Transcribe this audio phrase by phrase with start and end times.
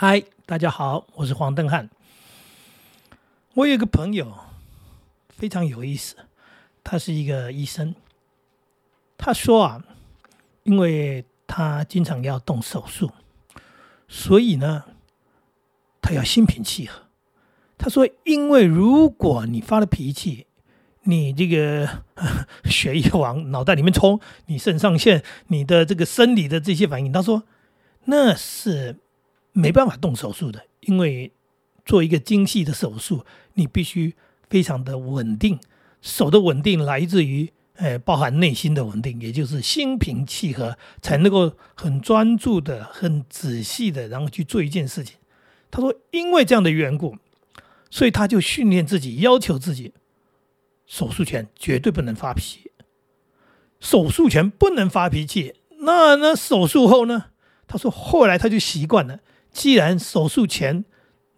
[0.00, 1.90] 嗨，大家好，我是黄登汉。
[3.54, 4.32] 我有一个朋友
[5.28, 6.14] 非常有意思，
[6.84, 7.96] 他是一个医生。
[9.16, 9.82] 他说啊，
[10.62, 13.10] 因为他经常要动手术，
[14.06, 14.84] 所以呢，
[16.00, 17.08] 他要心平气和。
[17.76, 20.46] 他说，因为如果你发了脾气，
[21.02, 22.04] 你这个
[22.70, 27.42] 血液往脑袋里面冲，你肾上腺、你的这个生理的这些反应，他说
[28.04, 29.00] 那是。
[29.58, 31.32] 没办法动手术的，因为
[31.84, 33.24] 做一个精细的手术，
[33.54, 34.14] 你必须
[34.48, 35.58] 非常的稳定。
[36.00, 45.16] 手的稳定来自于，呃，包含内心的稳定，也就是心平气和，才能够很专注的、很仔细的，然后去做一件事情。
[45.72, 47.16] 他说，因为这样的缘故，
[47.90, 49.92] 所以他就训练自己，要求自己，
[50.86, 52.70] 手术前绝对不能发脾气，
[53.80, 55.54] 手术前不能发脾气。
[55.80, 57.26] 那那手术后呢？
[57.66, 59.18] 他说，后来他就习惯了。
[59.58, 60.84] 既然手术前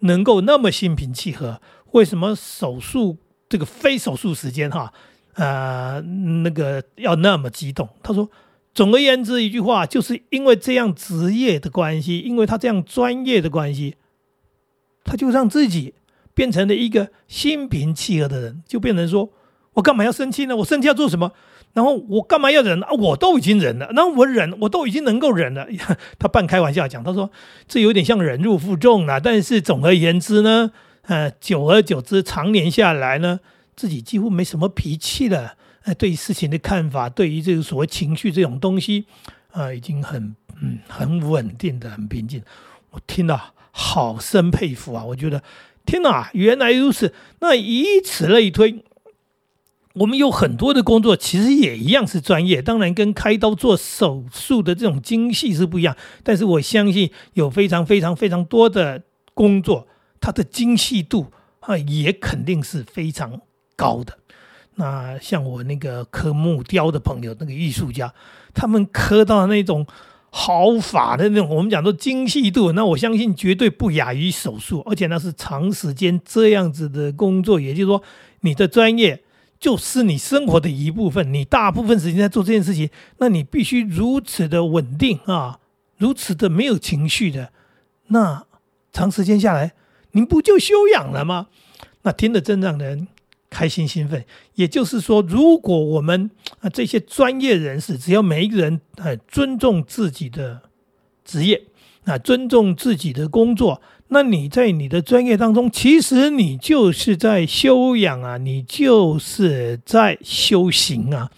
[0.00, 3.16] 能够那么心平气和，为什么手术
[3.48, 4.92] 这个非手术时间哈，
[5.32, 7.88] 呃，那个要那么激动？
[8.02, 8.30] 他说，
[8.74, 13.96] 总而言之一句话，就是因为这样职业的关系，因为他这样专业的关系，
[15.02, 15.94] 他就让自己
[16.34, 19.30] 变成了一个心平气和的人，就变成说
[19.72, 20.54] 我干嘛要生气呢？
[20.56, 21.32] 我生气要做什么？
[21.72, 22.90] 然后我干嘛要忍啊？
[22.90, 25.68] 我都已经忍了，那我忍，我都已经能够忍了。
[26.18, 27.30] 他半开玩笑讲，他说
[27.68, 29.20] 这有点像忍辱负重了。
[29.20, 33.38] 但是总而言之呢，呃，久而久之，常年下来呢，
[33.76, 35.54] 自己几乎没什么脾气了。
[35.84, 39.06] 呃，对事情的看法，对于这个所谓情绪这种东西，
[39.52, 42.42] 呃，已经很嗯很稳定的，很平静。
[42.90, 45.04] 我听了好生佩服啊！
[45.04, 45.40] 我觉得
[45.86, 47.14] 天哪，原来如此。
[47.38, 48.84] 那以此类推。
[49.94, 55.96] 我们有很多的工作，其实也一样是专业，当然跟开刀做手术的这种精细是不一样。
[56.22, 59.02] 但是我相信有非常非常非常多的
[59.34, 59.88] 工作，
[60.20, 63.40] 它的精细度啊也肯定是非常
[63.74, 64.16] 高的。
[64.76, 68.14] 那像我那个刻木雕的朋友，那个艺术家，
[68.54, 69.84] 他们刻到那种
[70.30, 78.00] 毫发的那种，我们讲说精细度，那我相信绝对不亚于手术，而且那是长时间这样子的工作，也就是说
[78.42, 79.24] 你的专业。
[79.60, 82.88] 就是你生活的一部分，你大部分时间在做这件事情，
[83.18, 85.60] 那你必须如此的稳定啊，
[85.98, 87.52] 如此的没有情绪的，
[88.06, 88.46] 那
[88.90, 89.74] 长时间下来，
[90.12, 91.48] 您不就修养了吗？
[92.02, 93.06] 那听得真让人
[93.50, 94.24] 开心兴奋。
[94.54, 100.62] 也就是说，如果我们啊这些专业人士，只要每一个人很尊重自己的
[101.22, 101.64] 职业，
[102.04, 103.82] 啊尊重自己的工作。
[104.12, 111.30] 那你在你的专业当中，其实你就是在修养啊，你就是在修行啊，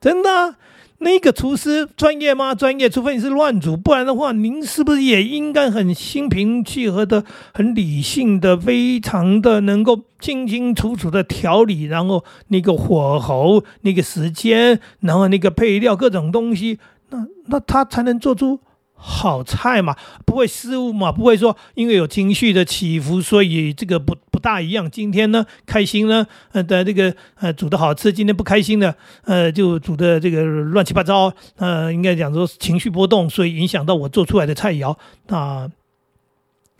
[0.00, 0.56] 真的。
[1.02, 2.54] 那个厨师专业吗？
[2.54, 16.78] 专业，除非你是乱煮，不然的话，您是不是也应该很心平气和的、很理性的、非常的能够清清楚楚的调理，然后那个火候、那个时间，然后那个配料各种东西，
[17.08, 18.60] 那那他才能做出。
[19.02, 19.96] 好菜嘛，
[20.26, 24.90] 不会失误嘛，不会说因为有情绪的起伏，所以这个不不大一样。
[24.90, 28.94] 今天呢开心呢，呃的这个呃煮的好吃，今天不开心的，
[29.24, 34.94] 呃就煮的这个乱七八糟，呃应该讲说情绪波动，所以影响到我做出来的菜肴，
[35.28, 35.66] 那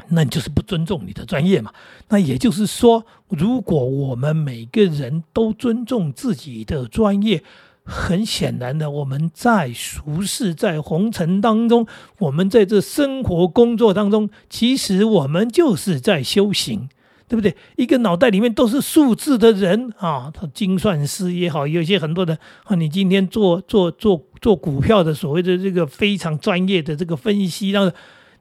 [0.09, 1.73] 那你就是不尊重你的专业嘛。
[2.11, 7.43] 那也就是说，如果我们每个人都尊重自己的专业。
[7.91, 11.85] 很显然的，我们在俗世、在红尘当中，
[12.19, 16.89] 我们在这生活工作当中，其实我们就是在修行，
[17.27, 17.57] 对不对？
[17.77, 27.93] 一个脑袋里面都是数字的人啊，他精算师也好，有些很多的啊，你今天做做做做股票的所谓的这个非常专业的这个分析，让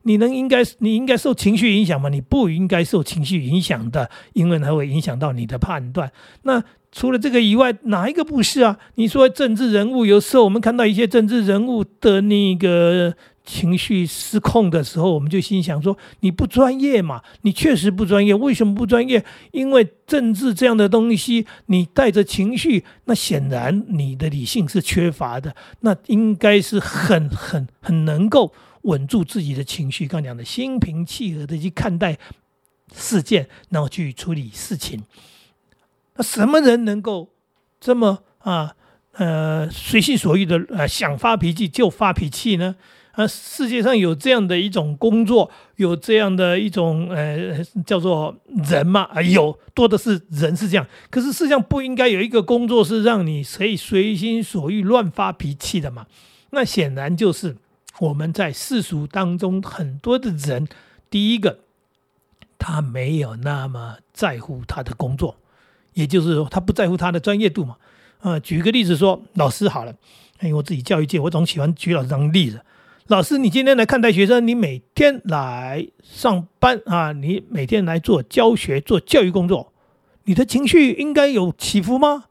[0.04, 2.10] 你能应该你应该受情绪影响吗？
[2.10, 6.12] 你不应该受情绪影响的，因为它会影响到你的判断。
[6.44, 8.78] 那除了这个以外，哪一个不是啊？
[8.96, 13.14] 你说政治人物，有时候我们看到一些政治人物的那个
[13.46, 17.22] 情绪失控的时候，我们就心想说：你不专业嘛？
[17.42, 18.34] 你确实不专业。
[18.34, 19.24] 为什么不专业？
[19.52, 25.56] 因为政治这样的东西，你带着情绪，那显然你的理性是缺乏的。
[25.82, 28.52] 那应该是很很很能够
[28.84, 32.18] 稳住自己的情绪，刚讲的心平气和的去看待
[32.94, 35.04] 事件，然后去处理事情。
[36.16, 37.30] 那什么人能够
[37.80, 38.76] 这么啊
[39.14, 42.76] 呃随心所欲的呃想发脾气就发脾气呢？
[43.14, 48.34] 啊，世界上有这样的一种工作，有这样的一种呃叫做
[48.70, 49.02] 人嘛？
[49.02, 50.88] 啊，有多的是人是这样。
[51.10, 56.06] 可是世界上不应该有一个工作是让你可以随心所欲乱发脾气的嘛？
[56.52, 57.58] 那显然就是
[58.00, 60.68] 我们在世俗当中很多的人
[61.10, 61.60] 第一个，
[62.58, 65.38] 他没有那么在乎他的工作，
[65.94, 67.76] 也就是说，他不在乎他的专业度嘛。
[68.22, 69.94] 呃，举个例子说，老师好了，
[70.42, 72.62] 因为我自己教育界，我总喜欢举老师当例子。
[73.08, 79.74] 老师，你今天来看待学生，你每天来上班啊，你每天来做教学、做教育工作，
[80.26, 82.26] 你的情绪应该有起伏吗？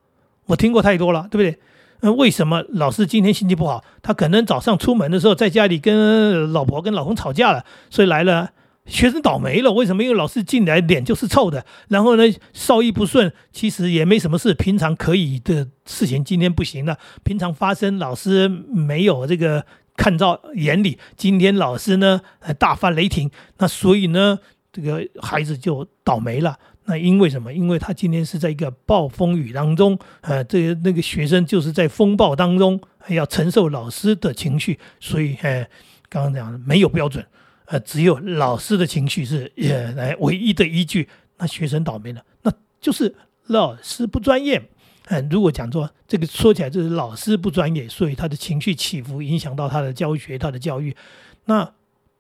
[0.47, 1.59] 我听过太多了，对不对？
[2.01, 3.85] 那为什么老师今天心情不好？
[4.03, 8.51] 他可能早上出门的时候在家里跟老婆、跟老公吵架了，所以来了。
[8.87, 10.03] 学生倒霉了，为什么？
[10.03, 12.23] 因为老师进来脸就是臭的，然后呢，
[12.55, 16.97] 稍一不顺，其实也没什么事，平常可以的事情今天不行了。
[17.23, 22.23] 平常发生，老师没有这个看到眼里，今天老师呢
[22.59, 24.39] 大发雷霆，那所以呢，
[24.73, 26.57] 这个孩子就倒霉了。
[26.89, 27.53] 那因为什么？
[27.53, 35.69] 因为他今天是在一个暴风雨当中，呃，这个那个学生就是在风暴当中要承受老师的情绪，所以，呃，
[36.09, 37.23] 刚刚讲的没有标准。
[37.67, 41.07] 呃，只有老师的情绪是呃来唯一的依据，
[41.37, 42.51] 那学生倒霉了，那
[42.81, 43.15] 就是
[43.49, 44.71] 老师不专业。
[45.09, 50.97] 嗯，如果讲说这个说起来就是老师不专业，所以他的情绪起伏影响到他的教学、他的教育。
[51.45, 51.71] 那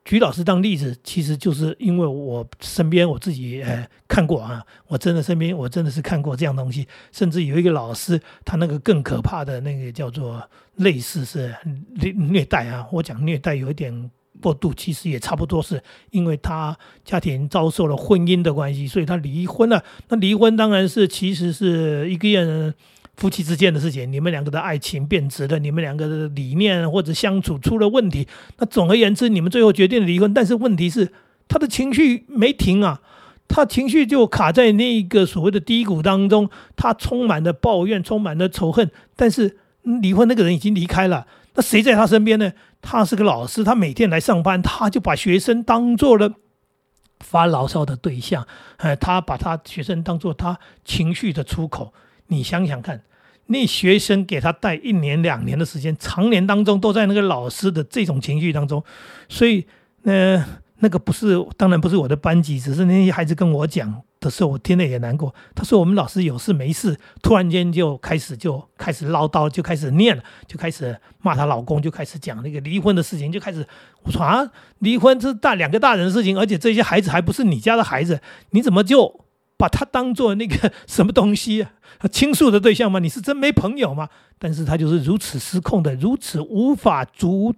[0.08, 10.43] 举老师当例子，其实就是因为我身边我自己呃看过啊，我真的身边我真的是看过这样东西，甚至有一个老师，他那个更可怕的那个叫做
[10.76, 11.55] 类似是
[11.96, 14.10] 虐虐待啊，我讲虐待有一点。
[14.40, 19.82] 过度其实也差不多是因为他家庭遭受了婚姻的关系，所以他离婚了。
[20.11, 22.72] 那离婚当然是其实是一个人
[23.19, 28.29] 夫妻之间的事情，你们两个的爱情变质了，你们两个的理念或者相处出了问题。
[28.59, 30.32] 那总而言之，你们最后决定了离婚。
[30.32, 31.12] 但是问题是
[31.49, 33.00] 他的情绪没停啊，
[33.49, 38.88] 他情绪就卡在那个所谓的低谷当中，他充满了抱怨，充满了仇恨。
[39.17, 42.53] 但是离婚那个人已经离开了，那谁在他身边呢？
[42.81, 46.35] 他是个老师，他每天来上班，他就把学生当做了
[47.19, 51.93] 发牢骚的对象，呃，他把他学生当做他情绪的出口。
[52.28, 53.02] 你想想看，
[53.46, 58.82] 那学生给他带一年两年的时间，常年当中都在那个老师的这种情绪当中，
[59.28, 59.66] 所以，
[60.04, 60.42] 呃，
[60.78, 64.02] 那个不是，当然不是我的班级，只是那些孩子跟我讲。
[64.20, 65.32] 的时候，我听了也难过。
[65.54, 73.64] 他说：“我们老师有事没事，突然间就开始就开始唠叨，就开始念了，就开始骂她老公，就开始讲那个离婚的事情，就开始
[74.02, 74.44] 我说啊，
[74.80, 78.20] 离婚是大两个大人的事情，而且这些孩子还不是你家的孩子，
[78.50, 79.25] 你怎么就
[79.58, 81.66] 把他当做那个什么东西
[82.10, 82.99] 倾诉的对象吗？
[82.99, 84.08] 你是真没朋友吗？
[84.38, 87.55] 但是他就是如此失控的，如此无法主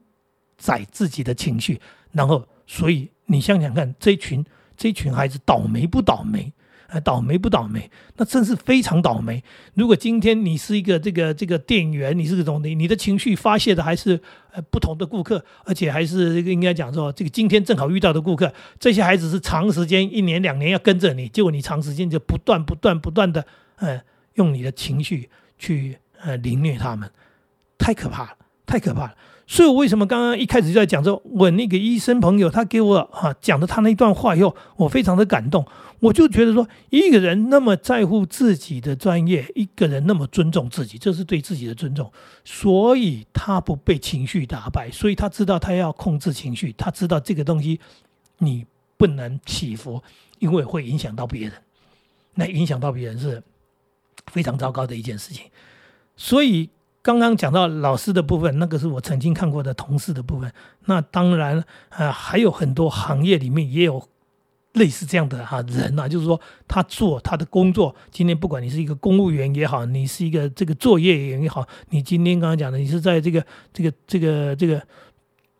[0.56, 1.80] 宰自己的情绪，
[2.10, 4.44] 然后所以你想想看，这群。”
[4.80, 6.50] 这群孩子倒霉不倒霉？
[6.90, 7.88] 啊，倒霉不倒霉？
[8.16, 9.42] 那真是非常倒霉。
[9.74, 14.20] 如果今天你是一个这个这个店员，你是个总理，你的情绪发泄的还是
[14.52, 23.46] 呃不同的顾客，而且还是这个应该讲说，这个今天正好遇到的顾客，这些孩子是长时间一年两年要跟着你，结果你长时间就不断不断不断的
[23.76, 24.00] 呃
[24.34, 27.08] 用你的情绪去呃凌虐他们，
[27.78, 28.36] 太可怕了，
[28.70, 29.16] 太可怕了。
[29.48, 35.66] 所以，我为什么刚刚一开始就在讲说，我那个医生朋友他给我啊讲的他那一段话以后，我非常的感动。
[35.98, 42.12] 我就觉得说，一个人那么在乎自己的专业，一个人那么尊重自己，这是对自己的尊重。
[42.44, 47.80] 所以他不被情绪打败，所以他知道他要控制情绪，他知道这个东西
[48.38, 48.64] 你
[48.96, 50.00] 不能起伏，
[50.38, 51.52] 因为会影响到别人。
[52.34, 53.42] 那影响到别人是
[54.28, 55.46] 非常糟糕的一件事情。
[56.16, 56.70] 所以。
[57.02, 60.52] 刚刚讲到老师的部分，那个是我曾经看过的同事的部分。
[60.84, 64.06] 那当然，呃，还有很多行业里面也有
[64.74, 67.94] 类似这样的哈人呐，就是说他做他的工作。
[68.10, 74.82] 今天不管你是一个公务员也好，你是一个这个作业员也好，你今天刚刚讲的，你是在这个这个这个这个。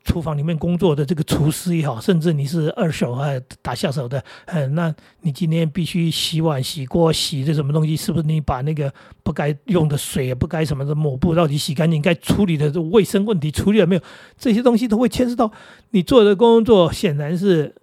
[0.03, 3.29] 厨房里面工作的这个厨师也好，甚至你是二手啊
[3.61, 7.95] 打下手的，嗯，那你今天必须洗碗、洗锅、洗这什么东西？
[7.95, 8.91] 是不是你把那个
[9.23, 12.01] 不该用的水、不该什么的抹布到底洗干净？
[12.01, 14.01] 该处理的卫生问题处理了没有？
[14.37, 15.51] 这些东西都会牵涉到
[15.91, 17.75] 你做的工作，显然是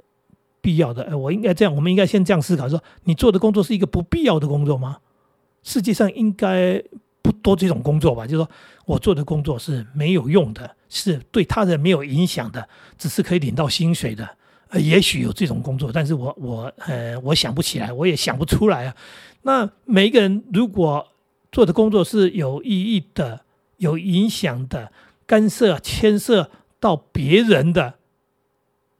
[0.61, 1.05] 必要的。
[1.05, 4.99] 呃，我应该这样，我们应该先这样思考：说你做的工作是一个不必要的工作吗？
[5.63, 6.83] 世界上应该。
[7.21, 8.51] 不多这种工作吧，就是说
[8.87, 14.29] 我做的工作是没有用的，是对他人没有影响的，只是可以领到薪水的。
[14.69, 18.95] 呃，也许有这种工作，但是我我呃，我想不起来，我也想不出来啊。
[19.43, 21.09] 那每一个人如果
[21.51, 23.43] 做的工作是有意义的、
[23.79, 24.93] 有影响的、
[25.27, 27.95] 干涉牵涉到别人的，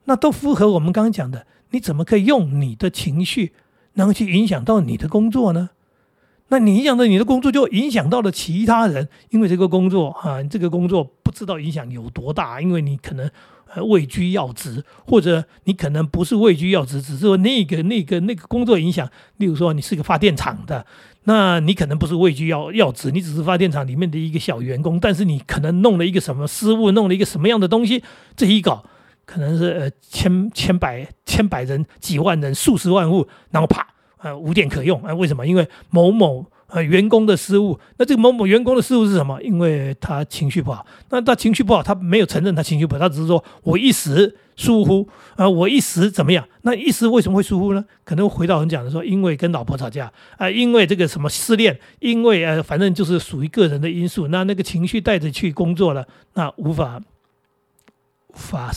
[0.05, 1.45] 那都符合我们刚刚讲的。
[1.71, 3.53] 你怎么可以用你的情绪，
[3.93, 5.69] 然后去影响到你的工作呢？
[6.49, 13.29] 那你影响到你的工作，就影响到了其他人，因为这个工作啊，这个工作不知道影响有多大，因为你可能
[13.73, 19.07] 呃位居要职，或者你可能不是位居要职，只是说那个那个那个工作影响。
[19.37, 20.85] 例如说，你是个发电厂的，
[21.25, 28.03] 那你可能不是位居要要职，你只是发电厂里面的一个小员工，但是你可能弄了一个什么失误，弄了一个什么样的东西，
[28.35, 28.83] 这一搞
[29.25, 33.85] 可能是呃千千百千百人、几万人、数十万户，然后啪，
[34.21, 35.45] 呃无电可用，啊为什么？
[35.45, 36.45] 因为某某。
[36.71, 39.41] 呃，员工的失误，那这个某某员工的失误是什么？
[39.41, 40.85] 因为他情绪不好。
[41.09, 46.47] 那他情绪不好，他没有承认他情绪不好，他只是说我一时疏忽啊，我一时怎么样？
[46.61, 47.83] 那一时为什么会疏忽呢？
[48.03, 54.27] 可能回到我们讲的说，因为跟老婆吵架啊，因为这个什么失恋，因为呃，反正就是属于个人的因素。
[54.27, 57.01] 那那个情绪带着去工作了，那无法
[58.27, 58.71] 无法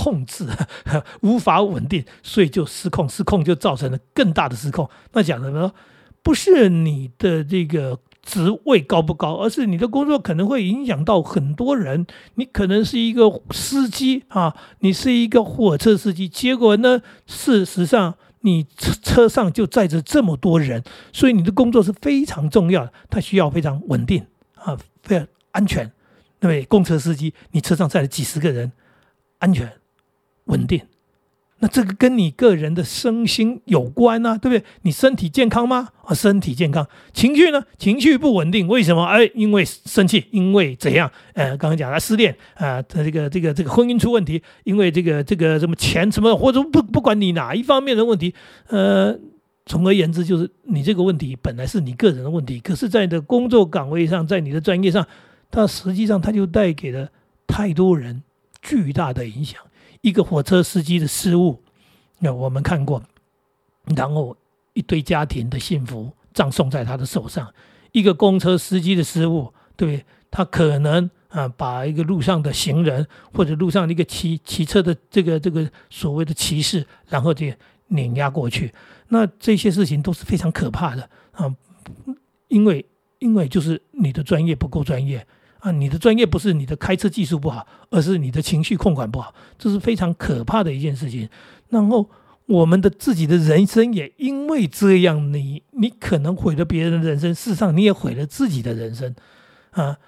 [0.00, 0.46] 控制，
[1.20, 4.88] 无法稳定，所以就失控，失控就造成了更大的失控。
[5.12, 5.72] 那讲什么？
[6.22, 12.06] 不是你的这个职位高不高，而是你的工作可能会影响到很多人。
[12.36, 24.24] 你可能是一个司机啊，你是一个火车司机，结果呢，事实上你车车上就载着这么多人，所以你的工作是非常重要的，它需要非常稳定
[24.56, 25.86] 啊，非常安全，
[26.38, 26.64] 对不对？
[26.64, 28.72] 公车司机，你车上载了几十个人，
[29.38, 29.72] 安全
[30.50, 30.82] 稳定。
[31.62, 34.64] 那这个跟你个人的身心有关啊，对不对？
[34.80, 35.90] 你身体健康吗？
[36.06, 36.88] 啊，身体健康。
[37.12, 37.62] 情绪呢？
[37.76, 39.04] 情绪不稳定，为什么？
[39.04, 41.12] 哎，因为生气，因为怎样？
[41.34, 48.34] 呃，刚刚讲了失恋啊，他这个这个这个婚姻出问题，因为这个这个什么钱什么，或者不不管你哪一方面的问题，
[48.68, 49.14] 呃，
[49.66, 55.06] 总而言之，就是你这个问题本来是你个人的问题，可是在你的工作岗位上，在你的专业上，
[55.50, 57.10] 它实际上它就带给了
[57.46, 58.22] 太多人
[58.62, 59.60] 巨大的影响。
[60.00, 61.62] 一个火车司机的失误，
[62.18, 63.02] 那我们看过，
[63.96, 64.36] 然后
[64.72, 67.52] 一堆家庭的幸福葬送在他的手上。
[67.92, 77.46] 一个公车司机的失误，对他可能啊把一个路上的行人或者路上的一个骑骑车的这个这个所谓的骑士，然后就
[77.88, 78.72] 碾压过去。
[79.08, 81.54] 那这些事情都是非常可怕的啊，
[82.48, 82.86] 因为
[83.18, 85.26] 因为就是你的专业不够专业。
[85.60, 91.28] 啊，你的专业不是你的开车技术不好，而是你的情绪控管不好，这是非常可怕的一件事情。
[91.68, 92.10] 然后
[92.46, 99.14] 我们的自己的人生也因为这样，你你可能毁了别人的人生，事实上你也毁了自己的人生
[99.70, 99.98] 啊。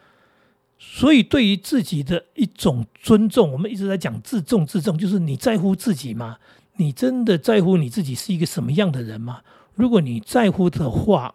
[0.79, 6.39] 所以对于自己的一种尊重，我们一直在讲自重，自重就是你在乎自己吗？
[6.77, 9.43] 你真的在乎你自己是一个什么样的人吗？
[9.75, 11.35] 如果你在乎的话，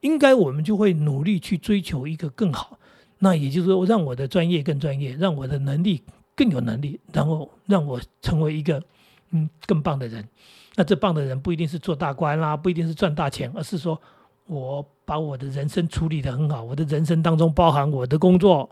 [0.00, 2.78] 应该我们就会努力去追求一个更好。
[3.24, 6.02] 那也就是说，让我的专业更专业，让我的能力
[6.34, 8.82] 更有能力，然后让我成为一个
[9.30, 10.28] 嗯更棒的人。
[10.74, 14.00] 那这棒的人不一定是做大官啦，不一定是赚大钱，而是说
[14.46, 16.64] 我把我的人生处理得很好。
[16.64, 18.68] 我的人生当中包含我的工作、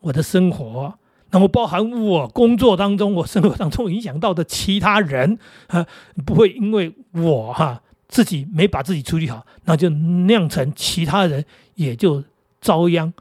[0.00, 0.94] 我的生活，
[1.30, 5.86] 那么包含我工作当中、我生活当中影响到的其他人啊，
[6.24, 12.24] 不会因为我哈自己没把自己处理好，那就酿成其他人也就
[12.62, 13.12] 遭殃。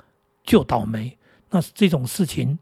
[0.43, 1.17] 就倒霉，
[1.49, 2.57] 那这种事情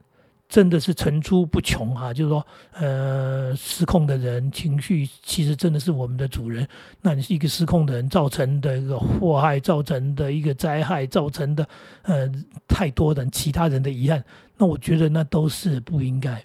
[0.48, 2.14] 真的是层出不穷啊！
[2.14, 6.68] 就是说，呃，失控的人情绪其实真的是我们的主人。
[7.02, 11.68] 那你是一个失控的人造成的一个祸害，造成的一个灾害，造成的
[12.04, 12.30] 呃
[12.68, 14.24] 太多的其他人的遗憾，
[14.58, 16.44] 那我觉得那都是不应该。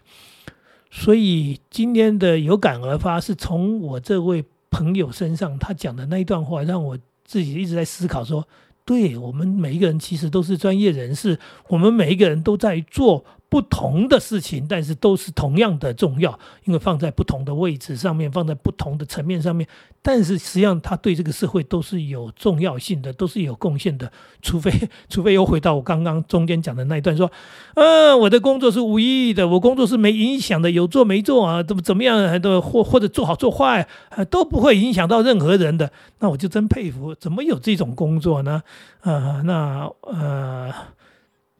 [0.91, 8.47] 所以今天的有感而发，是从我这位朋友身上他讲的那一段话，让我自己一直在思考说。
[8.87, 11.39] 对我们每一个人其实都是专业人士，
[11.69, 13.27] 我们每一个人都在做。
[13.57, 19.67] 不同的事情，但是都是同样的重要，因为放在不同的位置上面，放在不同的层面上面，
[20.03, 24.13] 但是实际上它对这个社会都是有重要性的，都是有贡献的。
[24.43, 24.71] 除非，
[25.09, 27.33] 除非又回到我刚刚中间讲的那一段，说，
[27.77, 35.91] 呃，我的工作是无意义的，我工作是没影响的，有做没做啊，怎么怎么样，都或或者做好做坏，啊都不会影响到任何人的。
[36.19, 38.63] 那我就真佩服，怎么有这种工作呢？
[39.01, 40.71] 啊，那呃，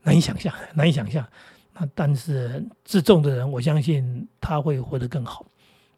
[0.03, 1.25] 难以想象，难以想象。
[1.79, 5.45] 那但是自重的人，我相信他会活得更好。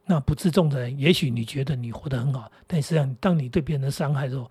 [0.04, 4.50] 那不自重的人，也许你觉得你活得很好，但实际上，当你对别人的伤害的时候，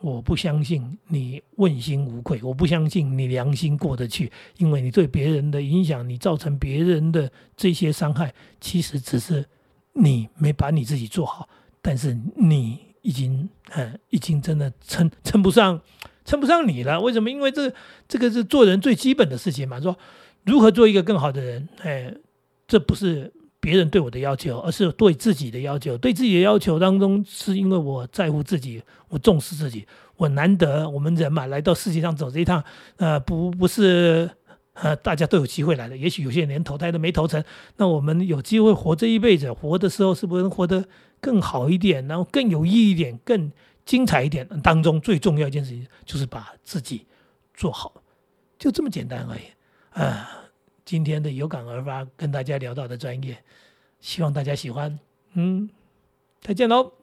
[0.00, 9.44] 我不相信你问心无愧，我不相信你良心过得去，因为你对别人的影响，你造成别人的这些伤害，其实只是
[9.94, 11.48] 你没把你自己做好，
[11.82, 15.80] 但是你已经，呃，已经真的称称不上，
[16.24, 17.00] 称不上你了。
[17.00, 17.30] 为什么？
[17.30, 17.72] 因为这
[18.06, 19.96] 这个是做人最基本的事情嘛，说。
[20.44, 21.68] 如何做一个更好的人？
[21.82, 22.14] 哎，
[22.66, 25.96] 这不是别人对我的要求，而是对自己的要求。
[25.98, 29.86] 对自己的要求当中，是因为我在乎自己，我重视自己。
[30.16, 32.64] 我难得我们人嘛，来到世界上走这一趟，
[32.96, 34.28] 呃，不不是
[34.72, 35.96] 呃，大家都有机会来的。
[35.96, 37.42] 也许有些人连投胎都没投成，
[37.76, 40.84] 那我们有机会活这一辈子，活的时候是不是能活得
[41.20, 43.52] 更好一点，然后更有意义一点，更
[43.84, 44.44] 精彩一点？
[44.60, 47.06] 当中最重要一件事情就是把自己
[47.54, 48.02] 做好，
[48.58, 49.40] 就这么简单而已。
[49.92, 50.50] 啊，
[50.84, 53.42] 今天的有感而发跟大家聊到的专业，
[54.00, 54.98] 希望大家喜欢。
[55.32, 55.68] 嗯，
[56.40, 56.97] 再见喽。